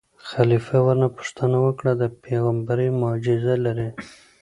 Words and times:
خلیفه 0.29 0.77
ورنه 0.85 1.07
پوښتنه 1.17 1.57
وکړه: 1.65 1.91
د 2.01 2.03
پېغمبرۍ 2.23 2.89
معجزه 3.01 3.55
لرې. 3.65 3.89